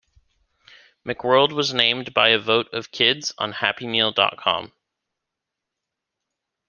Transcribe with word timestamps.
McWorld 1.05 1.51
was 1.51 1.75
named 1.75 2.11
by 2.11 2.29
a 2.29 2.39
vote 2.39 2.67
of 2.73 2.89
kids 2.89 3.35
on 3.37 3.53
happymeal 3.53 4.11
dot 4.15 4.35
com. 4.35 4.71